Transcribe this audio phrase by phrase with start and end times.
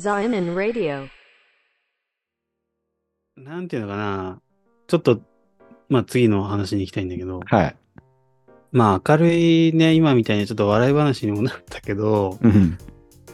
[0.00, 1.08] Zion Radio.
[3.36, 4.40] なんていうのかな。
[4.86, 5.20] ちょっと、
[5.90, 7.76] まあ次の話に行きたいんだけど、はい。
[8.72, 12.78] まあ明るいね、今みたいにちょっと笑い話にもなったけど、うん。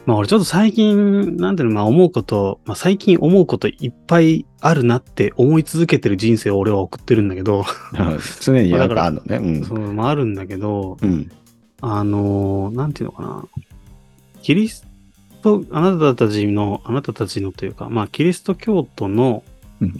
[0.05, 7.63] まあ俺ちょっと最近、なんていうの、まあ思うこと、まあ最近思うこといっぱいあるなって思い続けてる人生を俺は送ってるんだけど、
[8.41, 9.37] 常になんかあるのね。
[9.37, 9.63] うん。
[9.63, 11.31] そう、まああるんだけど、うん。
[11.79, 13.47] あのーなんていうのかな。
[14.41, 14.86] キリス
[15.47, 19.43] ト、あなたたちの、あなたたちのというか、まあキリスト教徒の、
[19.81, 19.93] うん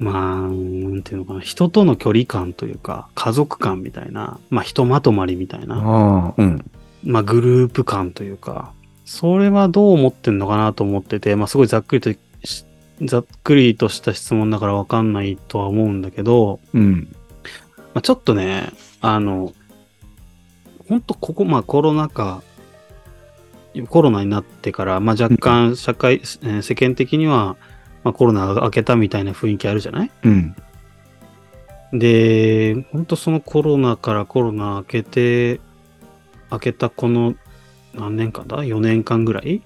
[0.00, 6.64] まあ、なんていうのかな、人との距離感というか、家族感みたいな、まあひとまとまりみたいな、うん。
[7.04, 8.72] まあグループ感というか、
[9.04, 12.12] それはどう思ってんのかなと思ってて、まあすごいざっくりと
[12.44, 12.64] し、
[13.02, 17.14] ざっくりとした質問だからわかんないとは思うんだけど、うん。
[17.92, 18.70] まあ、ちょっとね、
[19.02, 19.52] あの、
[20.88, 22.42] 本当ここ、まあコロナ禍、
[23.88, 27.56] コロナになってから、まあ若干社会、えー世間的には、
[28.02, 30.10] まあコロナが明けたみたいな雰囲気あるじゃない？
[30.24, 30.56] うん。
[31.92, 35.60] で、本当そのコロナからコロナ明けて、
[36.50, 37.34] 明けたこの
[37.94, 39.62] 何年間だ ?4 年間ぐらい？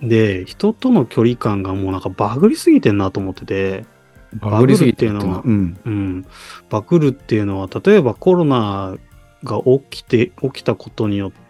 [0.00, 3.84] で、人との距離感がもうなんかバグりすぎてんなと思ってて、
[4.34, 5.80] バグりすぎてるバグるっていうのはうん。
[5.84, 6.26] うん。
[6.70, 8.96] バグるっていうのは、例えばコロナ
[9.44, 11.47] が起きて、起きたことによって、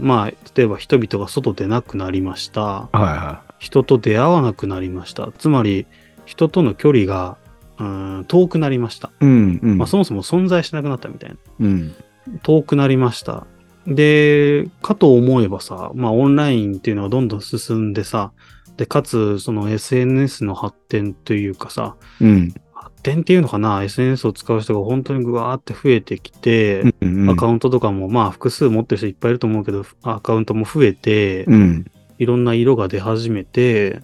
[0.00, 2.62] まあ、例えば人々が外出なくなりました。
[2.62, 5.30] はいは人と出会わなくなりました。
[5.38, 5.86] つまり、
[6.24, 7.36] 人との距離が、
[7.78, 9.08] うん、遠くなりました。
[9.08, 9.12] い。
[9.20, 9.60] うん。
[9.62, 9.78] うん。
[9.78, 11.36] まあ、そもそも存在しなくなったみたいな。
[11.60, 11.94] うん。
[12.42, 13.46] 遠くなりました。
[13.86, 18.32] で、かと思えばさ、まあオンラインっていうのがどんどん進んでさ、
[18.76, 22.54] で、かつ、その SNS の発展というかさ、うん。
[23.02, 27.30] 発展っていうのかな ?SNS を使う人が本当にぐわーって増えてきて、うん。
[27.30, 31.90] アカウントとかもまあ複数持ってる人いっぱいいると思うけど、アカウントも増えて、うん。
[32.18, 34.00] いろんな色が出始めて、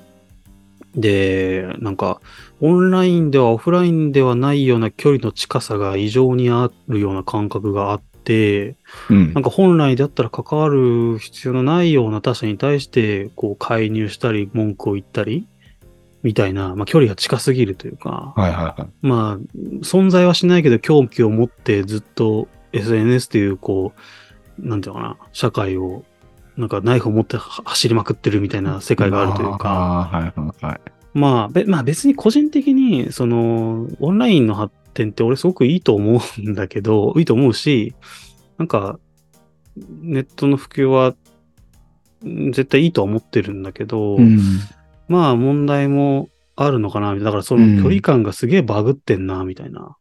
[0.97, 2.21] で、なんか、
[2.61, 8.75] オンラインではオフラインではないような距離の近さが異常にあるような感覚があって、
[9.09, 15.47] うんなんか本来だったら関わる必要のないような他者に対して、こう介入したり、文句を言ったり、
[16.23, 18.89] みたいな、まあ距離が近すぎるというか、はいはいはい。
[19.03, 23.93] まあ、存在はしないけど狂気を持ってずっと SNS という、こ
[24.59, 26.05] う、なんていうのかな、社会を、
[26.57, 30.81] なんかナイフを持っては走りまくってるみたいな世界があるというか、はいはいはい。
[31.15, 37.95] まあ、べまあ別に個人的に、その、オンラインの発展って俺すごくいいと思うんだけど、いいと思うし、
[38.59, 38.99] なんか、
[39.77, 41.15] ネットの普及は、
[42.27, 44.39] ん絶対いいとは思ってるんだけど、うん。
[45.09, 47.25] まあ問題もあるのかな、みたいな。
[47.27, 49.97] だからその距離感がすげえバグってんな、みたいな。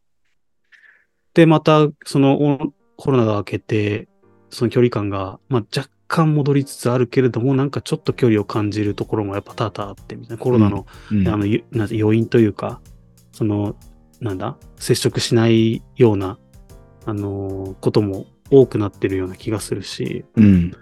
[1.34, 4.08] で、また、そのおコロナが明けて、
[4.50, 10.42] その距離感が、まあ若干戻りつつあるけれども、なんかちょっと距離を感じるところもやっぱ多々あって、みたいな。
[10.42, 12.80] コロナの、うんあの、ゆなんて要因というか、
[13.32, 13.76] その、
[14.20, 16.38] なんだ、接触しないような、
[17.06, 20.72] あのーことも多くなってるような気がするし、うん。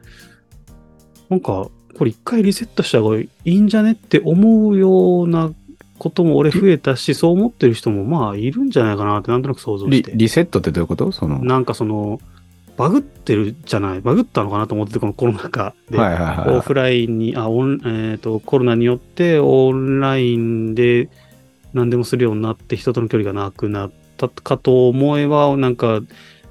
[1.28, 5.50] なんか、これ一回リセットした方がいいんじゃねって思うような
[5.98, 10.12] ことも俺増えたし、そう思ってる人もまあいるんじゃないかなってなんとなく想像しリて。
[10.14, 11.10] リセットってどういうこと？
[11.10, 11.42] その。
[11.42, 12.20] なんかその、
[12.76, 15.96] バグってるじゃないバグったのかなと思ってて、このコロナ禍で。
[15.96, 16.56] はいはいはい。
[16.58, 21.08] オフラインに、あ、オン、えっ、と、コロナによってオンラインで
[21.72, 26.02] 何でもするようになって人との距離がなくなったかと思えば、なんか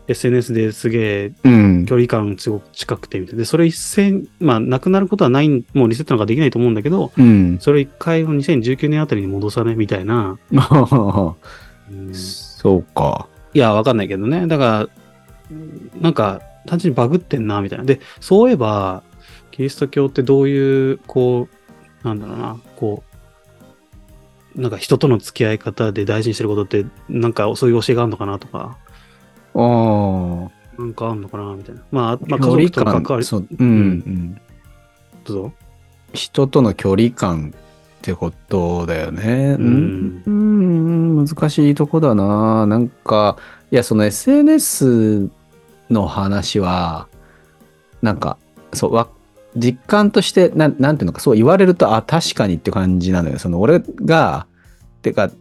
[0.07, 1.85] SNS ですげえうん。
[1.85, 3.39] 距離感すごく近くてみたいな。
[3.39, 7.57] で、それ一斉、まあ、なくなることはない、もうリセットなんかできないと思うんだけど、うん。
[7.59, 10.37] それ一回を2019年あたりに戻さね、みたいな。
[10.51, 10.55] う
[11.93, 13.27] んそうか。
[13.53, 14.47] いや、わかんないけどね。
[14.47, 14.89] だか
[15.51, 17.85] ら、なんか、単純にバグってんな、みたいな。
[17.85, 19.03] で、そういえば、
[19.51, 21.47] キリスト教ってどういう、こ
[22.03, 23.03] う、なんだろうな、こ
[24.55, 28.77] う、なんか人との付き合い方で大事にしてることって、なんかそういう教えがあるのかなとか、
[29.55, 30.81] ああ。
[30.81, 31.81] なんかあるのかな、みたいな。
[31.91, 34.41] まあ、まあ、家族との関わり、感そう、うん、うん。
[35.23, 35.53] どうぞ。
[36.13, 39.55] 人との距離感ってことだよね。
[39.59, 42.67] うんうん、うん難しいとこだな。
[42.67, 43.37] なんか、
[43.71, 45.29] いや、その SNS
[45.89, 47.07] の話は、
[48.01, 48.37] なんか、
[48.73, 49.07] そう、わ
[49.55, 53.39] 実感として、なんなんていうのか、そう言われると、あ、確かにって感じなのよ。
[53.39, 54.47] その、俺が、
[55.01, 55.31] てか、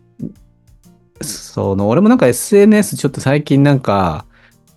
[1.55, 4.27] その、俺もなんか SNS ちょっと最近なんか、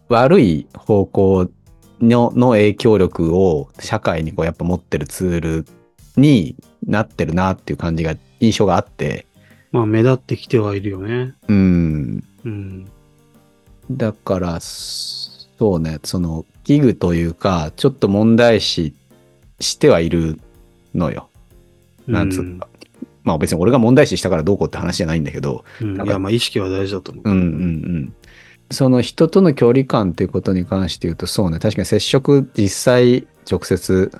[0.09, 1.49] 悪い方向
[1.99, 5.65] のの影響力を社会にこうやっぱ持ってるツール
[6.17, 9.25] になってるなっていう感じが、印象があって、
[9.71, 11.33] まあ、目立ってきてはいるよね。
[11.47, 12.23] うん。
[12.45, 12.85] うん。
[13.89, 18.93] だから、そうね、その、器具というか、ちょっと問題視
[19.59, 20.39] してはいる
[20.93, 21.27] のよ。
[22.05, 22.67] なんつうか、
[23.27, 26.01] まあ別に俺が問題視したからどうこうって話じゃないんだけど、うん。
[26.01, 27.29] いや、まあ意識は大事だと思う。
[27.29, 28.13] うんうんうん。
[28.71, 34.11] その人との距離感っていうことに関して言うと、そうね、確かに接触実際直接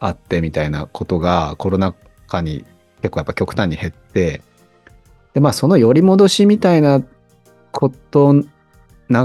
[0.00, 1.94] 会ってみたいなことがコロナ
[2.26, 2.64] 禍に
[3.00, 4.42] 結構やっぱ極端に減って、
[5.34, 7.00] で、まあその寄り戻しみたいな
[7.70, 8.44] こと、流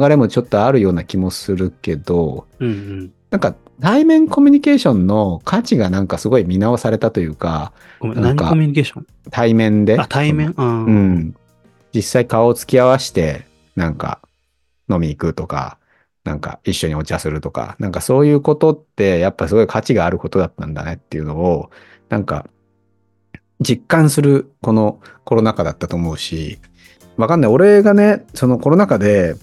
[0.09, 3.13] れもちょっとあるような気もするけど、うんうん。
[3.31, 9.07] なんか対面コミュニケーションの価値がなんかすごい見直されたというか、ごめん、何コミュニケーション？
[9.31, 9.99] 対面で。
[9.99, 10.51] あ、対面？
[10.51, 10.53] う。
[10.57, 11.35] うんん。
[11.93, 14.19] 実際顔を突き合わせて、なんか
[14.89, 15.77] 飲み行くとか、
[16.23, 21.69] なんか一緒にお茶するとか、なんかそういうことってやっぱすごい価値があることだったんだねっていうのを、
[22.09, 22.45] なんか
[23.59, 26.59] 実感するこのコロナ禍だったと思うし、
[27.17, 27.51] わかんない。
[27.51, 29.35] 俺がね、そのコロナ禍で、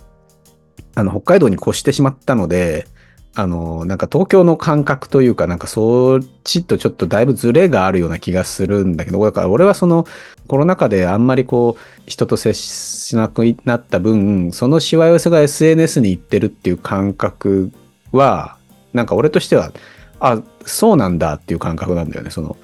[0.94, 2.88] あの、北海道に越してしまったので、
[3.34, 10.06] あの、なんか東京の感覚というか、なんかそっちとちょっとだいぶズレがあるような気がするんだけど、だから俺はその
[10.48, 17.70] コロナ禍であんまりこう、人と接しなくなった分、そのしわ寄せが SNS に行ってるっていう感覚
[18.10, 18.56] は、
[18.92, 19.72] なんか俺としては、
[20.18, 22.56] あ、そうなんだっていう感覚なんだよね、その、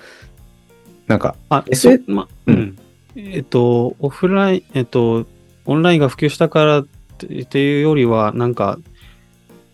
[1.06, 2.02] なんか、あ、S- う
[2.48, 2.76] うんん。
[3.14, 5.26] えっと、オフライン、えっと、
[5.64, 6.86] オンラインが普及したからっ
[7.48, 8.78] ていうよりは、なんか、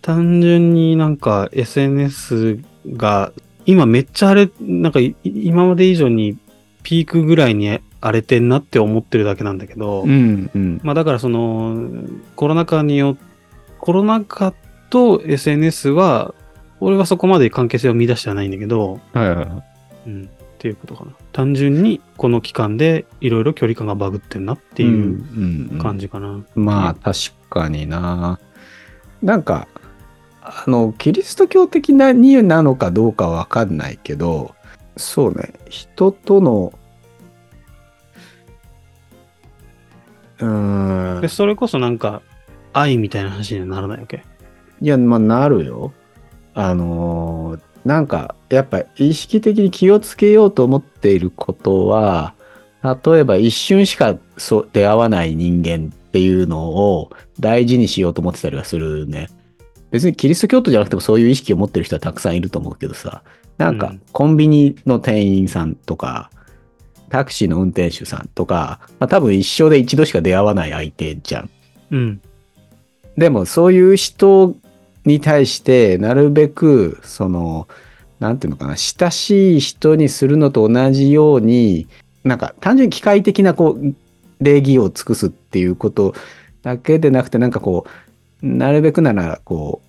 [0.02, 2.58] 単純になんか SNS
[2.88, 3.32] が、
[3.64, 6.37] 今めっちゃあれ、なんかい今まで以上に
[6.82, 10.81] ピークぐらいに荒れてんなって思ってるだけなんだけど、うん、うん。
[10.82, 11.76] まあだからその、
[12.34, 13.16] コロナ禍によ
[13.78, 14.54] コロナ禍
[14.90, 16.34] と SNS は、
[16.81, 19.48] 俺はそこまで関係性を見出してはないんだけど、はいはいはい。
[20.06, 20.28] うん、っ
[20.58, 21.12] ていうことかな。
[21.32, 26.06] 単純にこの期間でいろいろ距離感がバグってんなっていう感じ。
[26.06, 26.44] じかな。
[26.56, 28.40] まあ確かにな。
[29.22, 29.69] なんか、
[30.44, 34.54] あの、キリスト教的なになのかどうかわかんないけど、
[34.96, 36.72] そうね、人との、
[40.40, 42.22] うーんで、、それこそなんか
[42.72, 44.24] 愛みたいな話にはならないわけ？
[44.80, 45.92] いや、まあなるよ。
[46.54, 52.34] あのーなんか、やっぱ意識的に気をつけようと思っていることは、
[52.84, 57.10] 例えば一瞬しかそう出会わない人間っていうのを
[57.40, 59.28] 大事にしようと思ってたりはするね。
[59.92, 63.22] 別にキリスト教徒じゃなくてもそういう意識を持ってる人はたくさんいると思うけどさ、
[63.58, 66.30] なんかうんコンビニの店員さんとか、
[67.10, 71.50] タクシーの運転手さんとか、まあ多分一生で一度しか出会わない相手じゃん。
[71.90, 72.20] うん。
[73.16, 74.56] でもそういう人
[75.04, 77.68] に対してなるべくその
[78.20, 81.86] なんていうのかな親しい人にするのと同じように
[82.24, 83.94] なんか単純に機械的なこう
[84.40, 86.14] 礼儀を尽くすっていうこと
[86.62, 88.11] だけでなくてなんかこう
[88.42, 89.80] なるべくならこ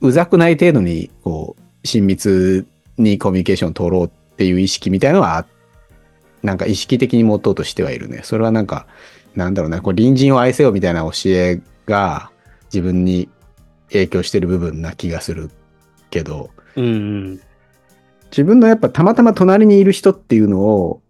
[0.00, 2.66] ううざくない程度にこう親密
[2.96, 5.46] にコミュニケーションを取ろうっていう意識みたいのは
[6.42, 8.20] なんか意識的に持とうとしてはいるね。
[8.22, 8.86] それはなんか
[9.34, 12.30] なんだろうなこう隣人を愛せよみたいな教えが
[12.72, 13.28] 自分に
[13.88, 15.50] 影響してる部分な気がする
[16.10, 17.40] けどうんうん。
[18.30, 21.02] 自分のやっぱたまたま隣にいる人っていうのを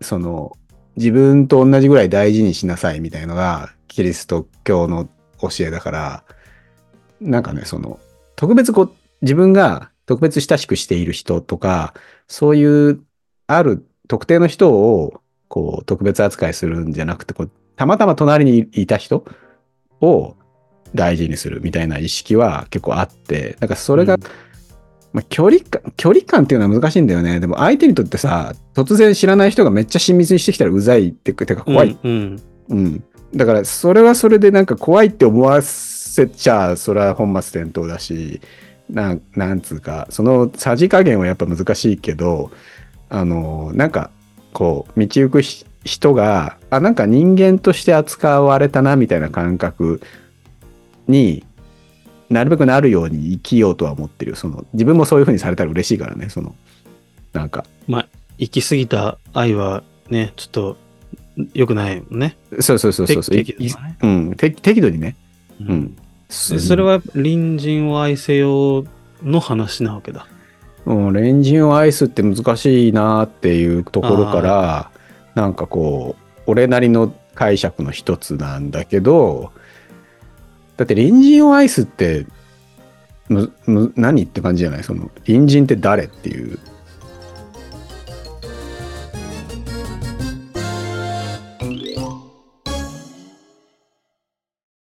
[0.00, 0.56] その
[0.96, 5.08] 自分と同じぐらい大事にしなさいみたいなのがキリスト教の
[5.40, 6.24] 教えだから
[7.20, 7.98] なんかねその
[8.36, 8.92] 特別こう
[9.22, 11.94] 自分が特別親しくしている人とか
[12.28, 13.00] そういう
[13.46, 19.24] ある特定の人をこう特別扱いするんじゃなくてこうたまたま隣にいた人
[20.00, 20.36] を
[20.94, 24.20] 大事にするみたいな意識は結構あって、だからそれが、うん
[25.16, 27.40] まあ、距離感、距離感っていうのは難しいんだよね。
[27.40, 31.98] でも相手にとってさ、突然知らない人がめっちゃ親密にしてきたらうざいっててか怖い。
[32.04, 32.42] うん。
[32.68, 32.78] うん。
[32.78, 33.04] うん。
[33.34, 35.62] だからそれはそれでなんか怖いって思わ
[36.16, 38.40] せちゃ、それは本末転倒だし、
[38.88, 42.50] なん、なんつうか、そのさじ加減はやっぱ難しいけど、
[43.10, 44.10] あの、なんか、
[44.54, 50.00] こう、道行くひ人が、あ、なんか人間として扱われたな、みたいな感覚
[51.06, 51.44] に
[52.30, 54.36] なるべくなるように生きようとは思ってるよ。
[54.36, 56.54] その、自分もそういう風にされたら嬉しいからね、その、
[57.34, 57.66] なんか、
[58.38, 60.76] 行き過ぎた愛はね、ちょっと
[61.52, 62.38] 良くないもんね。
[62.60, 63.44] そうそうそうそうね
[64.02, 65.14] うん、適適度にね。
[65.60, 65.96] ううん。
[66.28, 68.84] でそれは隣人を愛せよ
[69.22, 70.26] の話なわけだ。
[70.84, 74.90] うん、レンジンを愛すって難しいなっていうところから
[75.34, 79.52] なんかこう俺なりの解釈の一つなんだけど
[80.76, 82.26] だって隣人を愛すって
[83.28, 84.84] むむ何って感じじゃない？
[84.84, 86.58] その隣人って誰っていう